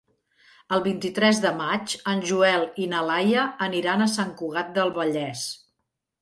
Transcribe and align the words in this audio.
El 0.77 0.83
vint-i-tres 0.85 1.41
de 1.43 1.51
maig 1.59 1.93
en 2.13 2.23
Joel 2.29 2.65
i 2.85 2.87
na 2.95 3.03
Laia 3.11 3.45
aniran 3.67 4.05
a 4.07 4.09
Sant 4.15 4.33
Cugat 4.41 4.73
del 4.79 4.95
Vallès. 4.99 5.47